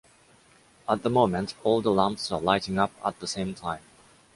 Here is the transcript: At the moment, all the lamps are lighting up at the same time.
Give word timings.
At 0.89 1.03
the 1.03 1.11
moment, 1.11 1.53
all 1.63 1.79
the 1.79 1.91
lamps 1.91 2.31
are 2.31 2.41
lighting 2.41 2.79
up 2.79 2.89
at 3.05 3.19
the 3.19 3.27
same 3.27 3.53
time. 3.53 3.83